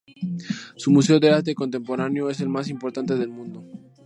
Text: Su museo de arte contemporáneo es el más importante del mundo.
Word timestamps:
Su 0.77 0.89
museo 0.89 1.19
de 1.19 1.29
arte 1.29 1.53
contemporáneo 1.53 2.31
es 2.31 2.41
el 2.41 2.49
más 2.49 2.69
importante 2.69 3.13
del 3.13 3.29
mundo. 3.29 3.63